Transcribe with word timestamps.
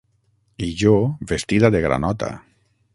I 0.67 0.69
jo, 0.83 0.95
vestida 1.33 1.73
de 1.77 1.85
granota. 1.87 2.35